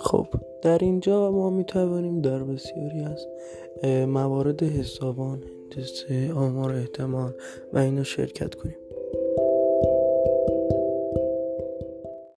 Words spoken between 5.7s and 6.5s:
هندسه